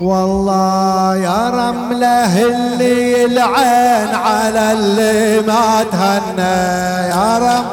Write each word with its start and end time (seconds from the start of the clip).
والله 0.00 1.16
يا 1.16 1.50
رمله 1.50 2.46
اللي 2.46 3.22
يلعن 3.22 4.14
على 4.14 4.72
اللي 4.72 5.40
ما 5.46 5.84
تهنى. 5.92 7.08
يا 7.10 7.38
رم 7.38 7.64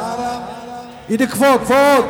إيدك 1.10 1.34
فوق 1.34 1.64
فوق. 1.64 2.04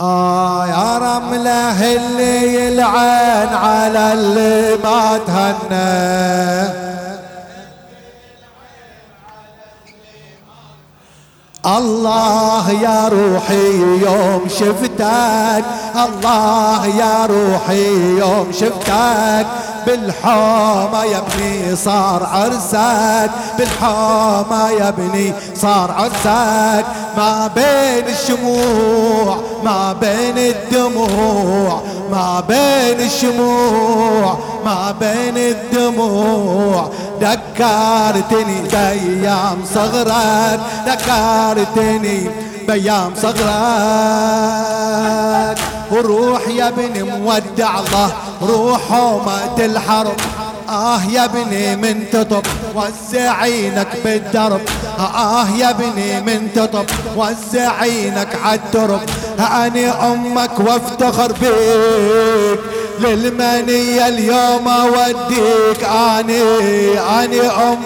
آه 0.00 0.66
يا 0.66 0.98
رمله 0.98 1.96
اللي 1.96 2.54
يلعن 2.54 3.54
على 3.54 4.12
اللي 4.12 4.78
ما 4.84 5.18
تهنى. 5.26 6.87
الله 11.66 12.70
يا 12.70 13.08
روحي 13.08 13.78
يوم 14.02 14.40
شفتك. 14.48 15.64
الله 15.96 16.86
يا 16.86 17.26
روحي 17.26 18.18
يوم 18.18 18.52
شفتك. 18.52 19.46
بالحومة 19.86 21.04
يا 21.04 21.18
ابني 21.18 21.76
صار 21.76 22.28
عرسك. 22.32 23.30
بالحومة 23.58 24.70
يا 24.70 24.88
ابني 24.88 25.34
صار 25.54 25.90
عرسك. 25.90 26.86
ما 27.16 27.50
بين 27.54 28.04
الشموع 28.08 29.36
ما 29.64 29.92
بين 29.92 30.38
الدموع 30.38 31.80
ما 32.10 32.40
بين 32.48 33.00
الشموع 33.06 34.38
ما 34.64 34.94
بين 35.00 35.36
الدموع. 35.36 36.90
ذكرتني 37.20 38.60
بأيام 38.72 39.58
صغرك 39.74 40.60
ذكرتني 40.86 42.30
بأيام 42.68 43.12
صغرك. 43.22 43.38
وروح 45.90 46.48
يا 46.48 46.68
ابني 46.68 47.02
مودع 47.02 47.78
الله 47.78 48.12
روح 48.42 48.92
ومات 48.92 49.60
الحرب 49.60 50.16
آه 50.68 51.00
يا 51.10 51.24
ابني 51.24 51.76
من 51.76 52.04
تطب 52.12 52.42
وزع 52.74 53.32
عينك 53.32 53.88
بالدرب. 54.04 54.60
آه 54.98 55.48
يا 55.56 55.70
ابني 55.70 56.20
من 56.20 56.48
تطب 56.54 56.84
وزع 57.16 57.72
عينك 57.80 58.38
عالدرب 58.44 59.00
أني 59.38 59.90
أمك 59.90 60.60
وافتخر 60.60 61.32
بيك 61.32 62.60
للمنية 63.00 64.08
اليوم 64.08 64.68
أوديك 64.68 65.84
أني 65.84 66.98
أني 67.00 67.40
أم. 67.40 67.78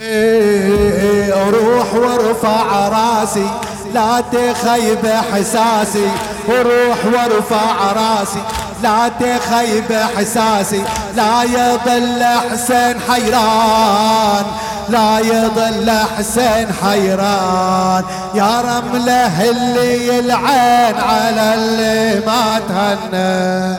إيه، 0.00 1.50
روح 1.50 1.94
وارفع 1.94 2.88
راسي 2.88 3.46
لا 3.94 4.22
تخيب 4.32 5.06
إحساسي. 5.06 6.10
وروح 6.48 6.98
وارفع 7.06 7.92
راسي 7.92 8.42
لا 8.82 9.08
تخيب 9.08 9.92
إحساسي. 9.92 10.82
لا 11.16 11.42
يضل 11.42 12.24
حسين 12.24 13.00
حيران. 13.08 14.44
لا 14.88 15.18
يضل 15.18 15.90
حسين 16.18 16.72
حيران. 16.82 18.04
يا 18.34 18.60
رمله 18.60 19.50
اللي 19.50 20.08
يلعن 20.08 20.94
على 20.94 21.54
اللي 21.54 22.26
ما 22.26 22.60
تهنى. 22.68 23.76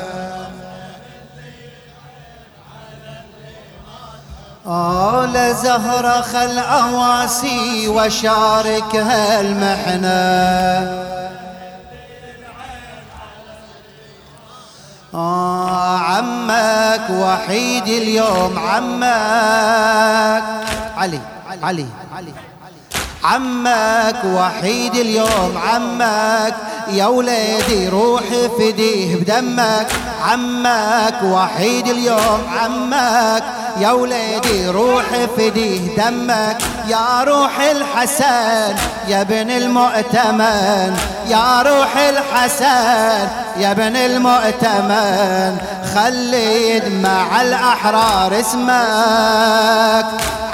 آل 4.67 5.55
زهرة 5.55 6.21
خل 6.21 6.57
أواسي 6.57 7.87
وشاركها 7.87 9.39
المحنة 9.39 11.07
آه 15.15 15.97
عمك 15.97 17.09
وحيد 17.09 17.87
اليوم 17.87 18.59
عمك. 18.59 20.43
علي 20.97 21.19
علي. 21.63 21.85
عمك 23.23 24.21
وحيد 24.25 24.95
اليوم 24.95 25.57
عمك. 25.57 26.55
يا 26.91 27.05
وليدي 27.05 27.89
روح 27.89 28.23
فديه 28.59 29.15
بدمك. 29.15 29.87
عمك 30.23 31.23
وحيد 31.23 31.87
اليوم 31.87 32.41
عمك. 32.59 33.43
يا 33.79 33.91
وليدي 33.91 34.67
روح 34.67 35.05
فديه 35.37 35.95
دمك. 35.97 36.57
يا 36.87 37.23
روح 37.23 37.59
الحسن 37.59 38.75
يا 39.07 39.21
ابن 39.21 39.51
المؤتمن. 39.51 40.97
يا 41.27 41.61
روح 41.61 41.97
الحسن 41.97 43.27
يا 43.57 43.71
ابن 43.71 43.95
المؤتمن. 43.95 45.57
خلي 45.95 46.69
يدمع 46.69 47.41
الأحرار 47.41 48.39
اسمك. 48.39 50.05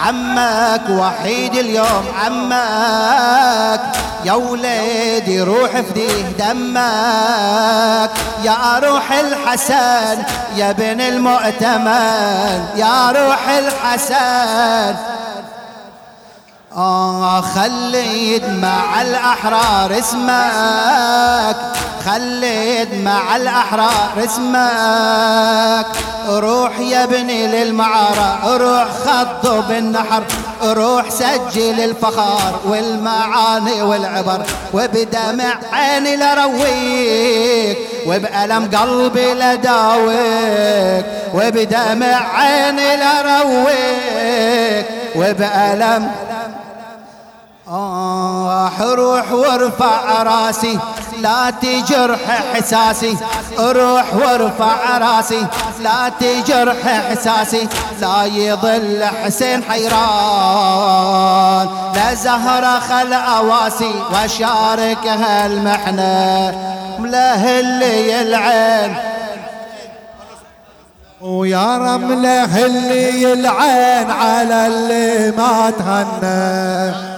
عمك 0.03 0.81
وحيد 0.89 1.55
اليوم 1.55 2.05
عمك. 2.23 3.81
يا 4.25 4.33
وليدي 4.33 5.41
روح 5.41 5.71
فديه 5.81 6.23
دمك. 6.39 8.11
يا 8.43 8.79
روح 8.83 9.11
الحسن 9.11 10.23
يا 10.55 10.69
ابن 10.69 11.01
المؤتمن. 11.01 12.65
يا 12.75 13.11
روح 13.11 13.49
الحسن 13.49 14.95
آه 16.77 17.41
خلي 17.41 18.33
يدمع 18.33 19.01
الأحرار 19.01 19.99
اسمك. 19.99 21.57
خلي 22.05 22.79
يدمع 22.79 23.35
الأحرار 23.35 24.11
اسمك. 24.17 25.85
روح 26.27 26.79
يا 26.79 27.03
ابني 27.03 27.47
للمعارة 27.47 28.57
روح 28.57 28.87
خطو 29.05 29.61
بالنحر 29.61 30.23
روح 30.63 31.09
سجل 31.09 31.79
الفخار 31.79 32.59
والمعاني 32.65 33.81
والعبر. 33.81 34.45
وبدمع 34.73 35.57
عيني 35.73 36.15
لرويك 36.15 37.77
وبألم 38.07 38.69
قلبي 38.77 39.33
لداويك. 39.33 41.05
وبدمع 41.33 42.37
عيني 42.37 42.95
لرويك 42.95 44.85
وبألم 45.15 46.11
آه 47.73 48.93
روح 48.93 49.31
وارفع 49.31 50.23
راسي. 50.23 50.79
لا 51.19 51.53
تجرح 51.61 52.19
إحساسي. 52.29 53.17
روح 53.59 54.05
وارفع 54.15 54.97
راسي. 54.97 55.47
لا 55.81 56.11
تجرح 56.19 56.87
إحساسي. 56.87 57.67
لا 58.01 58.23
يضل 58.23 59.05
حسين 59.23 59.63
حيران. 59.63 61.67
لا 61.95 62.13
زهرة 62.13 62.79
خل 62.79 63.13
أواسي. 63.13 63.93
وشاركها 64.13 65.45
المحنة 65.45 66.57
ملهلي 66.99 68.21
العين 68.21 68.95
ويا 71.21 71.77
رمله 71.77 72.65
اللي 72.65 73.23
يلعن. 73.23 74.11
على 74.11 74.67
اللي 74.67 75.33
ما 75.37 75.73
تهنى. 75.79 77.12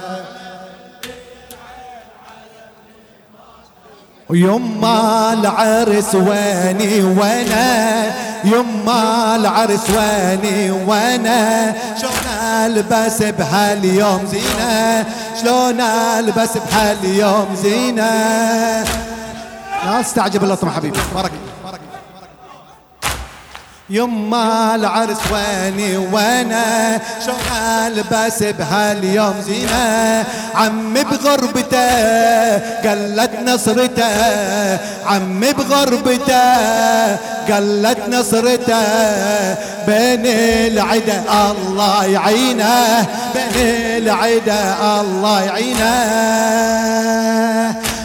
ويما 4.28 5.32
العرس 5.32 6.14
ويني 6.14 7.02
وأنا 7.02 8.06
يما 8.44 9.36
العرس 9.36 9.90
ويني 9.90 10.70
وأنا. 10.70 11.74
شلون 12.00 12.26
ألبس 12.66 13.22
بهاليوم 13.22 14.26
زينة؟ 14.26 15.06
شلون 15.42 15.80
ألبس 15.80 16.50
بهاليوم 16.70 17.46
زينة؟ 17.62 18.10
لا 19.84 20.00
استعجب 20.00 20.44
اللطم 20.44 20.70
حبيبي. 20.70 20.98
بارك 21.14 21.32
يما 23.90 24.74
العرس 24.74 25.18
ويني 25.32 25.96
وأنا 25.96 27.00
شو 27.26 27.32
البس 27.86 28.42
بهاليوم 28.42 29.34
زينة. 29.46 30.24
عمي 30.54 31.04
بغربته 31.04 32.56
قلت 32.82 33.30
نصرته. 33.44 34.78
عمي 35.06 35.52
بغربته 35.52 37.16
قلت 37.48 37.98
نصرته. 38.08 39.54
بين 39.86 40.26
العدا 40.26 41.22
الله 41.30 42.04
يعينه 42.04 43.06
بين 43.34 44.08
العدا 44.08 44.76
الله 45.00 45.42
يعينه. 45.42 45.94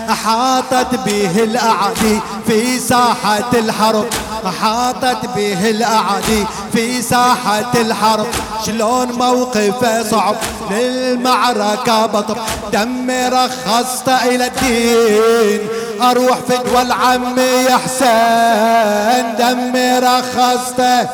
أحاطت 0.09 0.95
به 1.05 1.43
الأعدي 1.43 2.19
في 2.47 2.79
ساحة 2.79 3.51
الحرب. 3.53 4.05
أحاطت 4.47 5.25
به 5.35 5.69
الأعدي 5.69 6.45
في 6.73 7.01
ساحة 7.01 7.71
الحرب. 7.75 8.27
شلون 8.65 9.07
موقفه 9.11 10.03
صعب 10.03 10.35
للمعركة 10.71 12.05
بطب 12.05 12.37
دمي 12.73 13.27
رخصت 13.27 14.09
إلى 14.09 14.47
الدين. 14.47 15.67
أروح 16.01 16.37
فدوى 16.37 16.81
العم 16.81 17.39
يا 17.39 17.77
حسين 17.77 19.35
دمي 19.35 19.99
رخصته 19.99 21.07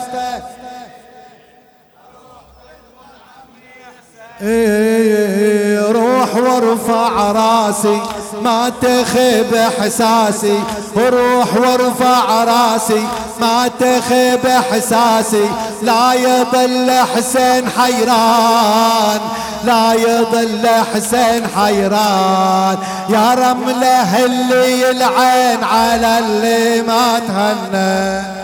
إيه، 4.42 5.92
روح 5.92 6.36
وارفع 6.36 7.32
راسي. 7.32 8.02
ما 8.44 8.69
تخيب 8.81 9.54
إحساسي 9.54 10.60
روح 10.98 11.56
وارفع 11.56 12.44
راسي. 12.44 13.07
ما 13.42 13.68
تخيب 13.80 14.45
إحساسي 14.45 15.50
لا 15.81 16.13
يضل 16.13 16.92
حسين 17.16 17.69
حيران. 17.69 19.19
لا 19.63 19.94
يضل 19.94 20.68
حسين 20.94 21.48
حيران. 21.56 22.78
يا 23.10 23.34
رمله 23.34 24.25
اللي 24.25 24.92
العين 24.92 25.63
على 25.63 26.19
اللي 26.19 26.81
ما 26.81 27.19
تهنى. 27.19 28.38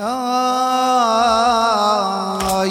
آه 0.00 0.48
أنا 2.62 2.64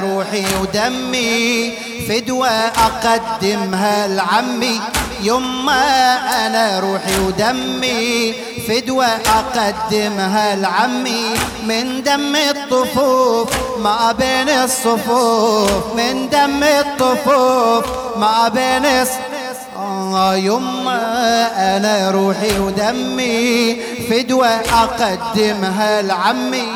روحي 0.00 0.44
ودمي 0.62 1.72
فدوة 2.08 2.48
أقدمها 2.48 4.06
لعمي. 4.08 4.80
يما 5.22 6.14
أنا 6.46 6.80
روحي 6.80 7.18
ودمي 7.26 8.34
فدوة 8.68 9.06
أقدمها 9.06 10.56
لعمي. 10.56 11.24
من 11.68 12.02
دم 12.02 12.36
الطفوف 12.36 13.48
ما 13.78 14.12
بين 14.12 14.48
الصفوف 14.48 15.94
من 15.96 16.28
دم 16.28 16.62
الطفوف 16.62 17.84
ما 18.16 18.48
بين 18.48 18.86
الصفوف 18.86 19.41
يما 20.34 20.96
أنا 21.76 22.10
روحي 22.10 22.58
ودمي 22.58 23.76
فدوة 24.10 24.48
أقدمها 24.48 26.02
لعمي. 26.02 26.66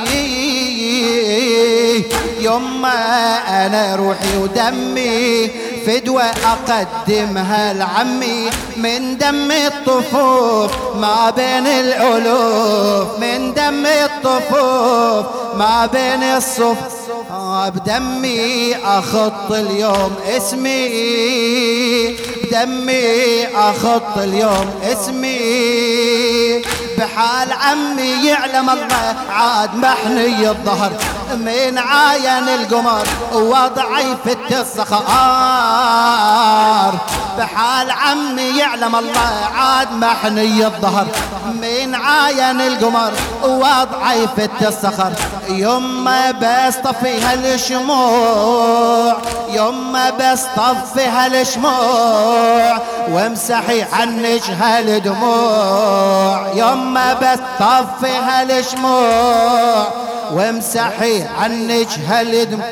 يما 2.41 3.39
أنا 3.67 3.97
روحي 3.97 4.37
ودمي 4.37 5.51
فدوة 5.87 6.23
أقدمها 6.23 7.73
لعمي. 7.73 8.51
من 8.77 9.19
دم 9.19 9.51
الطفوف 9.51 10.73
ما 10.97 11.31
بين 11.31 11.67
الألوف 11.67 13.19
من 13.19 13.55
دم 13.55 13.87
الطفوف 13.87 15.27
ما 15.57 15.87
بين 15.93 16.23
الصف. 16.23 16.96
بدمي 17.57 18.77
أخط 18.85 19.53
اليوم 19.53 20.13
اسمي. 20.37 20.87
بدمي 22.43 23.47
أخط 23.47 24.19
اليوم 24.19 24.69
اسمي. 24.83 26.63
بحال 26.99 27.53
عمي 27.53 28.11
يعلم 28.27 28.71
الله 28.71 29.15
عاد 29.31 29.75
محني 29.75 30.49
الظهر. 30.49 30.93
من 31.37 31.79
عاين 31.79 32.49
القمر 32.49 33.07
وضعي 33.33 34.17
في 34.25 34.61
الصخار 34.61 34.97
بحال 37.39 37.91
عمي 37.91 38.59
يعلم 38.59 38.97
الله 38.97 39.35
عاد 39.57 39.93
محني 39.93 40.67
الظهر. 40.67 41.07
من 41.61 41.95
عاين 41.95 42.61
القمر 42.61 43.13
وضعي 43.43 44.29
في 44.37 44.69
الصخر 44.69 45.13
يما 45.49 46.31
بس 46.31 46.77
طفيها 46.77 47.35
الشموع 47.35 49.17
يما 49.51 50.11
بس 50.11 50.43
طفيها 50.57 51.27
الشموع 51.27 52.79
وامسحي 53.11 53.83
عنك 53.83 54.51
هالدموع. 54.61 56.47
يما 56.55 57.15
بس 57.15 57.39
طفيها 57.59 58.43
الشموع 58.43 59.87
وامسحي 60.33 61.23
عنك 61.23 61.89
هالدموع 62.09 62.67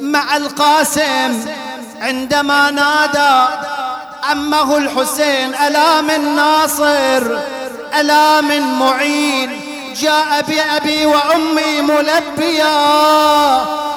مع 0.00 0.36
القاسم 0.36 1.44
عندما 2.00 2.70
نادى 2.70 3.46
عمه 4.30 4.76
الحسين 4.76 5.54
ألا 5.54 6.00
من 6.00 6.36
ناصر؟ 6.36 7.38
ألا 8.00 8.40
من 8.40 8.62
معين. 8.78 9.60
جاء 9.96 10.44
بأبي 10.48 11.06
وأمي 11.06 11.80
ملبيا. 11.80 12.76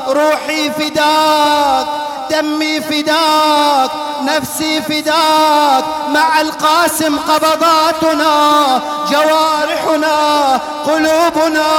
روحي 0.07 0.71
فداك 0.71 1.87
دمي 2.31 2.81
فداك 2.81 3.91
نفسي 4.23 4.81
فداك. 4.81 5.83
مع 6.09 6.41
القاسم 6.41 7.17
قبضاتنا 7.19 8.81
جوارحنا 9.11 10.59
قلوبنا 10.85 11.69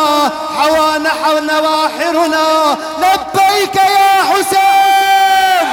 حوانا 0.58 1.40
نواحرنا 1.40 2.76
لبيك 2.98 3.76
يا 3.76 4.22
حسين 4.22 5.68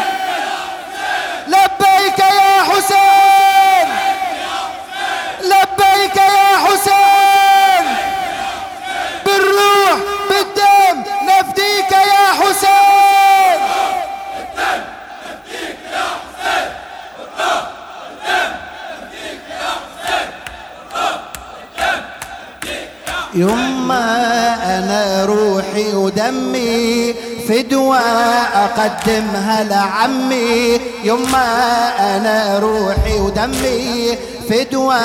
لبيك 1.47 2.19
يا 2.19 2.63
حسين 2.63 3.87
لبيك 5.41 6.15
يا 6.15 6.57
حسين 6.65 7.85
بالروح 9.25 9.97
بالدم 10.29 11.03
نفديك 11.23 11.91
يا 11.91 12.27
حسين 12.39 12.91
يما 23.33 24.05
أنا 24.63 25.25
روحي 25.25 25.93
ودمي 25.93 27.15
فدوة 27.51 27.97
أقدمها 28.65 29.63
لعمي 29.63 30.79
يما 31.03 31.47
أنا 31.99 32.59
روحي 32.59 33.19
ودمي. 33.19 34.17
فدوة 34.49 34.95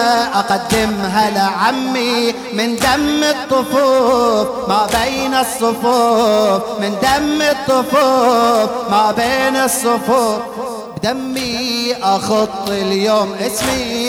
أقدمها 0.41 1.31
لعمي 1.31 2.35
من 2.53 2.77
دم 2.77 3.23
الطفوف 3.25 4.69
ما 4.69 4.87
بين 4.95 5.35
الصفوف. 5.35 6.63
من 6.81 6.93
دم 7.03 7.43
الطفوف 7.43 8.71
ما 8.91 9.15
بين 9.17 9.57
الصفوف. 9.57 10.41
بدمي 11.03 11.95
أخط 12.03 12.69
اليوم 12.69 13.35
اسمي. 13.47 14.06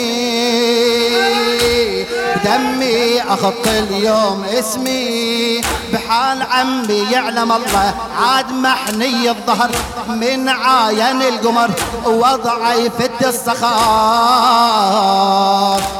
بدمي 2.38 3.22
أخط 3.22 3.66
اليوم 3.66 4.44
اسمي. 4.44 5.60
بحال 5.92 6.42
عمي 6.42 7.06
يعلم 7.12 7.52
الله 7.52 7.94
عاد 8.20 8.52
محني 8.52 9.30
الظهر. 9.30 9.70
من 10.08 10.48
عاين 10.48 11.22
القمر 11.22 11.70
وضعي 12.06 12.90
في 12.90 13.28
الصخار 13.28 13.68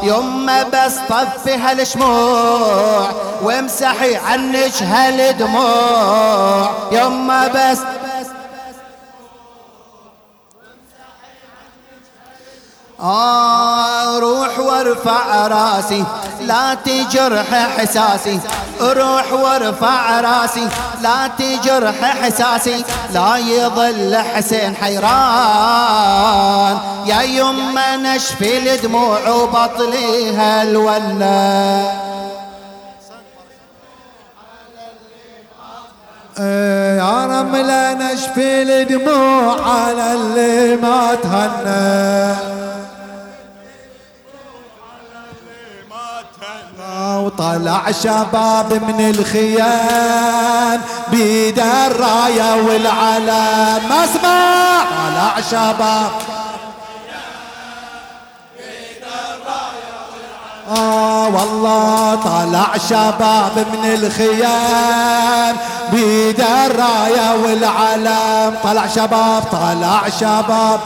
يما 0.02 0.62
بس 0.62 0.94
طفي 1.08 1.54
هالشموع 1.54 3.10
وامسحي 3.42 4.16
عنك 4.16 4.82
هالدموع. 4.82 6.70
يما 6.92 7.48
بس 7.48 7.78
آه 13.00 14.18
روح 14.38 14.58
وارفع 14.58 15.46
راسي 15.46 16.04
لا 16.40 16.74
تجرح 16.74 17.78
حساسي 17.78 18.40
روح 18.80 19.32
وارفع 19.32 20.20
راسي 20.20 20.68
لا 21.02 21.30
تجرح 21.38 22.22
حساسي 22.22 22.84
لا 23.12 23.36
يظل 23.36 24.16
حسين 24.16 24.76
حيران. 24.76 26.78
يا 27.06 27.22
يما 27.22 27.96
نشفي 27.96 28.74
الدموع 28.74 29.28
وبطليها 29.28 30.62
الولا 30.62 32.08
يا 36.98 37.26
رملة 37.26 37.92
نشفي 37.92 38.62
الدموع 38.62 39.70
على 39.70 40.12
اللي 40.12 40.76
ما 40.76 41.14
تهنى. 41.14 42.57
وطلع 47.16 47.90
شباب 47.90 48.72
من 48.72 49.10
الخيام 49.10 50.80
بيد 51.10 51.58
الراية 51.58 52.62
والعلم. 52.62 53.92
اسمع. 53.92 54.84
طلع 54.84 55.40
شباب. 55.50 56.10
آه 60.76 61.28
والله 61.28 62.14
طلع 62.14 62.76
شباب 62.88 63.66
من 63.72 63.84
الخيام 63.84 65.56
بيد 65.92 66.40
الراية 66.40 67.36
والعلم. 67.44 68.56
طلع 68.64 68.86
شباب 68.86 69.42
طلع 69.52 70.08
شباب. 70.20 70.80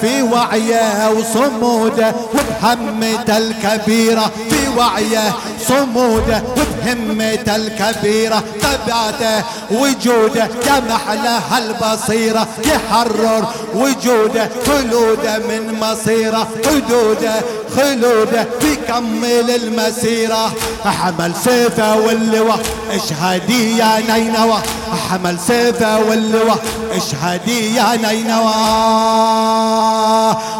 في 0.00 0.22
وعيه 0.22 1.10
وصموده 1.10 2.14
وبهمته 2.34 3.36
الكبيرة 3.38 4.30
في 4.50 4.68
وعيه 4.78 5.32
صموده 5.68 6.42
وبهمته 6.56 7.56
الكبيرة 7.56 8.42
ثباته 8.62 9.44
وجوده 9.70 10.48
جمح 10.66 11.10
له 11.10 11.58
البصيرة 11.58 12.48
يحرر 12.64 13.44
وجوده 13.74 14.48
خلوده 14.66 15.38
من 15.38 15.78
مصيره 15.80 16.48
حدوده 16.66 17.32
خلوده 17.76 18.46
بيكمل 18.62 19.50
المسيرة. 19.50 20.52
حمل 20.84 21.34
سيفه 21.44 21.96
واللواء 21.96 22.60
أشهدي 22.90 23.78
يا 23.78 24.00
نينوى. 24.08 24.62
حمل 25.10 25.38
سيفه 25.38 25.98
واللواء 26.00 26.58
أشهدي 26.92 27.74
يا 27.74 27.96
نينوى. 27.96 28.54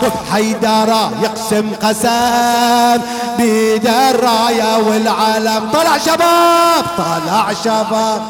وبحيدرة 0.03 1.13
يقسم 1.23 1.71
قسم 1.83 3.03
بيد 3.39 3.87
الراية 3.87 4.77
والعلم 4.77 5.71
طلع 5.73 5.99
شباب 5.99 6.85
طلع 6.99 7.53
شباب. 7.65 8.23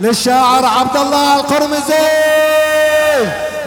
للشاعر 0.00 0.64
عبد 0.66 0.96
الله 0.96 1.36
القرمزي. 1.36 1.94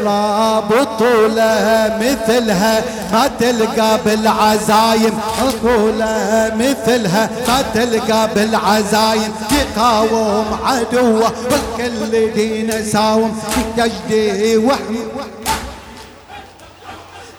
لا 0.04 0.60
بطولة 0.60 1.98
مثلها 2.02 2.84
ما 3.12 3.32
تلقى 3.40 4.00
بالعزايم. 4.06 5.20
بطولة 5.42 6.52
مثلها 6.56 7.30
ما 7.48 7.64
تلقى 7.74 8.30
بالعزايم. 8.36 9.34
يقاوم 9.52 10.46
عدوه 10.66 11.32
والكل 11.52 12.34
دين 12.34 12.86
ساوم. 12.86 13.40
تجدي 13.78 14.58
وحمي 14.58 15.00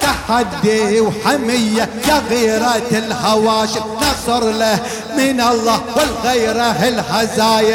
تحدي 0.00 1.00
وحمية 1.00 1.88
يا 2.08 2.22
غيرة 2.30 2.90
الهواشم 2.92 3.84
نصر 3.96 4.50
له 4.50 4.78
من 5.16 5.40
الله 5.40 5.80
والغيرة 5.96 6.76
الهزايم. 6.88 7.70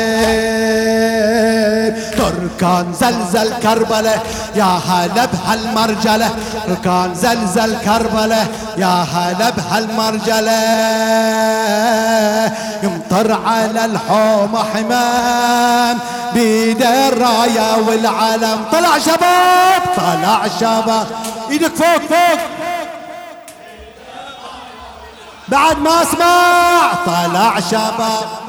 تركان 2.18 2.94
زلزل 2.94 3.54
كربلة 3.54 4.22
يا 4.56 4.80
هلا 4.90 5.26
بهالمرجلة 5.26 6.30
تركان 6.68 7.16
زلزل 7.16 7.78
كربلة 7.86 8.48
يا 8.78 9.06
هلا 9.14 9.50
بهالمرجلة 9.50 10.62
يمطر 12.84 13.40
على 13.46 13.86
الحوم 13.86 14.58
حمام 14.74 16.00
بيد 16.34 16.82
الراية 16.84 17.78
والعلم. 17.88 18.66
طلع 18.72 18.98
شباب 19.00 19.82
طلع 19.98 20.48
شباب. 20.60 21.08
إيدك 21.50 21.76
فوق 21.76 22.02
فوق. 22.10 22.40
بعد 25.48 25.80
ما 25.80 26.02
اسمع 26.02 26.94
طلع 27.06 27.60
شباب. 27.60 28.45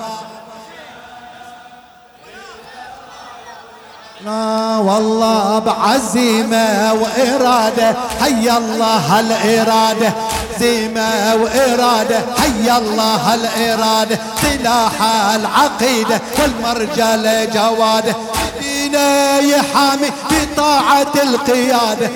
والله 4.27 5.59
بعزيمة 5.59 6.93
وإرادة. 6.93 7.97
حي 8.21 8.51
الله 8.57 9.21
الإرادة 9.21 10.13
عزيمة 10.57 11.35
وإرادة. 11.35 12.19
حي 12.39 12.79
الله 12.79 13.35
الإرادة 13.35 14.19
سلاح 14.43 15.03
العقيدة 15.35 16.21
والمرجلة 16.39 17.45
جواده 17.45 18.17
دينا 18.61 19.39
يحامي 19.39 20.11
بطاعة 20.31 21.13
القيادة. 21.23 22.11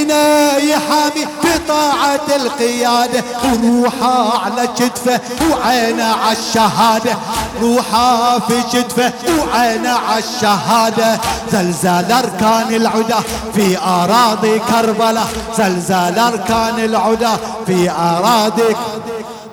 دينا 0.00 0.56
يحامي 0.56 1.26
بطاعة 1.44 2.36
القيادة. 2.36 3.24
وروحه 3.44 4.44
على 4.44 4.68
كتفه 4.76 5.20
وعينه 5.50 6.04
على 6.04 6.36
الشهادة. 6.38 7.16
روحه 7.62 8.38
في 8.38 8.62
كتفه 8.72 9.12
وعينه 9.38 9.90
على 10.08 10.18
الشهادة. 10.18 11.20
زلزال 11.52 12.12
أركان 12.12 12.74
العدا 12.74 13.20
في 13.54 13.78
أراضي 13.78 14.58
كربلاء. 14.58 15.28
زلزال 15.58 16.18
أركان 16.18 16.78
العدا 16.78 17.36
في 17.66 17.90
أراضي 17.90 18.76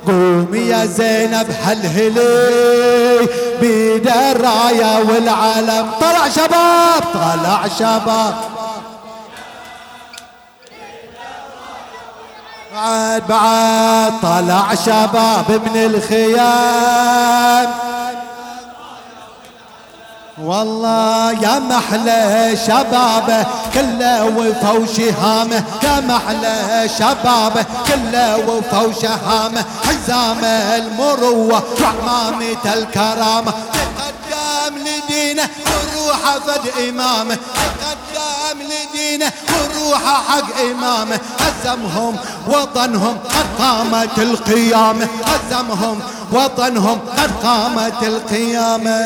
قومي 0.07 0.59
يا 0.59 0.85
زينب 0.85 1.47
هلهلي 1.63 3.27
بيد 3.61 4.07
الراية 4.07 4.97
والعلم 5.09 5.89
طلع 6.01 6.29
شباب 6.35 7.03
طلع 7.13 7.67
شباب. 7.79 8.35
بعد 12.77 13.27
بعد 13.27 14.13
طلع 14.21 14.75
شباب 14.75 15.61
من 15.65 15.77
الخيام. 15.85 17.69
والله 20.43 21.31
يا 21.31 21.59
محلى 21.59 22.57
شبابه 22.67 23.45
كله 23.73 24.25
وفا 24.25 24.71
وشهامه 24.71 25.63
يا 25.83 25.99
محلى 25.99 26.89
شبابه 26.99 27.65
كله 27.87 28.37
وفا 28.37 28.81
وشهامه 28.81 29.65
حزامه 29.87 30.75
المروة 30.75 31.63
وعمامه 31.81 32.57
الكرامه 32.65 33.53
تقدم 33.73 34.77
لدينه 34.77 35.49
وروحه 35.65 36.39
فد 36.39 36.65
امامه 36.89 37.35
تقدم 37.35 38.57
لدينه 38.61 39.31
وروحه 39.49 39.76
حق 39.95 40.61
إمامه. 40.71 41.19
هزمهم 41.39 42.15
وطنهم 42.47 43.17
قد 43.17 43.63
قامت 43.63 44.17
القيامة. 44.17 45.07
هزمهم 45.25 45.99
وطنهم 46.31 46.99
قد 47.17 47.31
قامت 47.43 48.03
القيامة. 48.03 48.97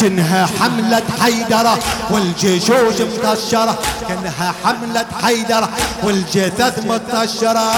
كنها 0.00 0.46
حملة 0.60 1.02
حيدرة 1.20 1.78
والجيشوش 2.10 3.00
مطشرة. 3.00 3.78
كنها 4.08 4.54
حملة 4.64 5.06
حيدرة 5.22 5.68
والجثث 6.02 6.86
مطشرة. 6.86 7.68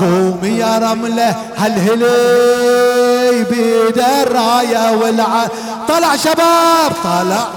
قومي 0.00 0.48
يا 0.48 0.78
رملة 0.78 1.34
هلهلي 1.56 3.44
بيد 3.44 3.98
الراية 3.98 4.96
والع 4.96 5.48
طلع 5.88 6.16
شباب 6.16 6.92
طلع. 7.04 7.48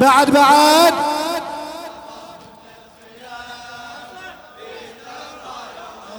بعد 0.00 0.30
بعد. 0.30 0.94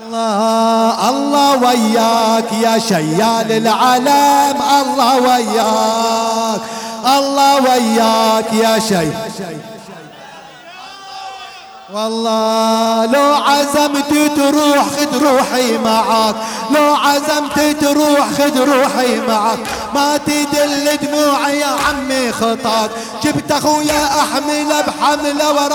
الله 0.04 1.10
الله 1.10 1.56
وياك 1.56 2.54
يا 2.54 2.80
شيال 2.80 3.52
العالم 3.52 4.62
الله 4.62 5.16
وياك. 5.18 6.62
الله 7.06 7.56
وياك 7.56 8.54
يا 8.54 8.80
شي 8.80 9.08
والله 11.94 13.06
لو 13.06 13.34
عزمت 13.34 14.14
تروح 14.36 14.86
خد 15.00 15.16
روحي 15.24 15.78
معاك. 15.78 16.36
لو 16.72 16.96
عزمت 16.96 17.60
تروح 17.82 18.28
خد 18.38 18.58
روحي 18.58 19.20
معاك. 19.28 19.60
ما 19.96 20.18
تدل 20.18 20.98
دموعي 21.02 21.60
يا 21.60 21.68
عمي 21.88 22.32
خطاك. 22.32 22.90
جبت 23.24 23.52
أخويا 23.52 24.06
احمله 24.06 24.82
بحمله 24.82 25.52
وراك. 25.54 25.72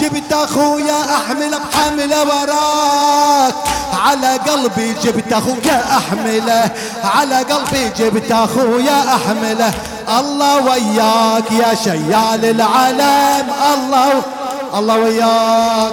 جبت 0.00 0.32
أخويا 0.32 1.16
احمله 1.16 1.58
بحمله 1.58 2.22
وراك. 2.22 3.54
على 4.06 4.36
قلبي 4.36 4.92
جبت 4.92 5.32
أخويا 5.32 5.84
أحمله. 5.96 6.70
على 7.04 7.36
قلبي 7.36 7.88
جبت 7.98 8.32
أخويا 8.32 9.14
أحمله. 9.14 9.72
الله 10.08 10.56
وياك 10.66 11.52
يا 11.52 11.74
شيال 11.74 12.44
العالم. 12.44 13.52
الله 13.74 14.22
الله 14.74 14.96
وياك. 14.96 15.92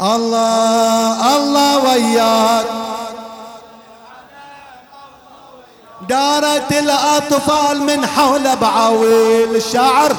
الله 0.00 1.36
الله 1.36 1.78
وياك. 1.78 2.66
دارت 6.08 6.72
الأطفال 6.72 7.82
من 7.82 8.06
حول 8.06 8.56
بعاويل 8.56 9.56
الشاعر 9.56 10.16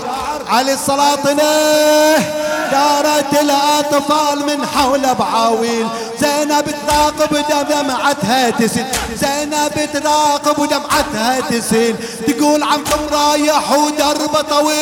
علي 0.49 0.73
السلاطنة 0.73 2.38
دارت 2.71 3.33
الأطفال 3.41 4.45
من 4.45 4.65
حول 4.65 5.15
بعاويل. 5.15 5.87
زينب 6.19 6.65
تراقب 6.87 7.45
دمعتها 7.69 8.49
تسيل. 8.49 8.85
زينب 9.15 9.89
تراقب 9.93 10.69
دمعتها 10.69 11.39
تسيل. 11.49 11.95
تقول 12.27 12.63
عمكم 12.63 13.01
رايح 13.11 13.71
ودرب 13.71 14.35
طويل. 14.49 14.79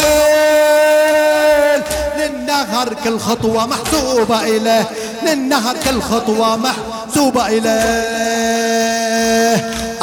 للنهر 2.18 2.94
كل 3.04 3.20
خطوة 3.20 3.66
محسوبة 3.66 4.42
إليه. 4.42 4.90
للنهر 5.24 5.76
كل 5.86 6.02
خطوة 6.02 6.58
محسوبة 6.58 7.48
إليه. 7.48 8.78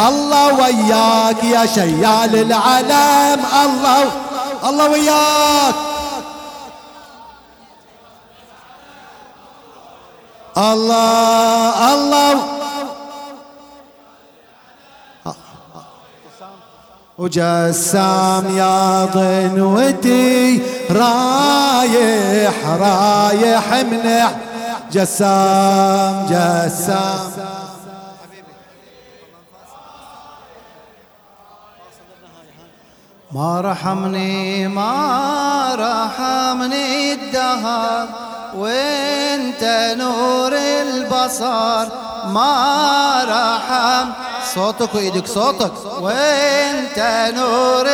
الله 0.09 0.55
وياك 0.55 1.45
يا 1.45 1.67
شيال 1.75 2.35
العالم 2.35 3.45
الله 3.65 4.05
الله 4.69 4.91
وياك. 4.91 5.75
الله 10.59 11.95
الله. 11.95 12.45
وجسام 17.19 18.57
يا 18.57 19.05
ضنوتي 19.05 20.63
رايح 20.91 22.67
رايح 22.67 23.73
منح 23.73 24.35
جسام 24.93 26.27
جسام 26.27 27.33
ما 33.33 33.61
رحمني 33.61 34.69
ما 34.69 34.95
رحمني 35.75 37.13
الدهر. 37.13 38.34
وانت 38.57 39.95
نور 39.99 40.53
البصر 40.57 41.87
ما 42.27 43.25
رحم. 43.29 44.11
صوتك 44.55 44.95
وإيدك 44.95 45.27
صوتك. 45.27 45.73
وانت 46.01 47.31
نور 47.37 47.89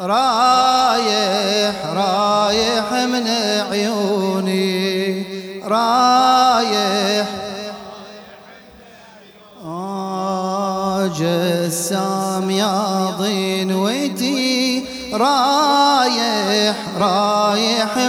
رايح 0.00 1.74
رايح 1.86 2.92
من 2.92 3.28
عيوني. 3.70 5.24
رايح. 5.64 7.26
جسام 11.18 12.50
يا 12.50 13.14
ضنوتي 13.18 14.84
رايح 15.12 16.76
رايح 16.98 17.33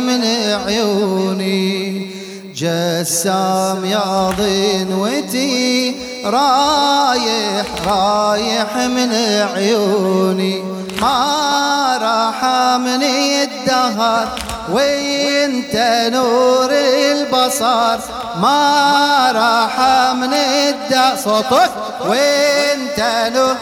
من 0.06 0.24
عيوني. 0.66 2.16
جسام 2.56 3.86
يا 3.86 4.34
ضنوتي 4.38 5.96
رايح 6.26 7.66
رايح 7.88 8.76
من 8.76 9.12
عيوني. 9.56 10.64
ما 11.02 11.98
رحمني 12.02 13.44
الدهر 13.44 14.28
وانت 14.72 15.76
نور 16.14 16.70
البصر؟ 16.72 17.98
ما 18.42 19.32
رحمني 19.32 20.70
الدهر. 20.70 21.16
صوتك 21.18 21.72
وانت 22.08 23.32
نور 23.36 23.56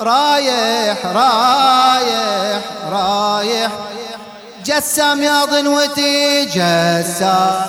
رايح 0.00 1.06
رايح 1.06 2.62
رايح. 2.92 3.70
جسام 4.64 5.22
يا 5.22 5.44
ضنوتي 5.44 6.44
جسام. 6.44 7.66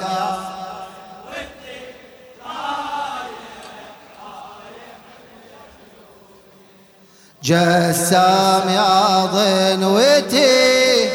جسام 7.43 8.69
يا 8.69 9.25
ضنوتي 9.25 11.09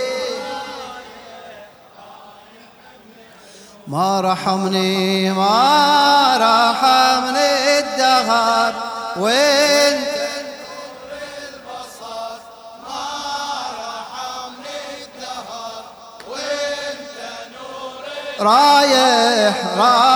ما 3.86 4.20
رحمني 4.20 5.30
ما 5.30 6.36
رحمني 6.36 7.78
الدهر. 7.78 8.72
وين 9.16 10.15
رايح 18.46 19.56
رايح 19.76 20.15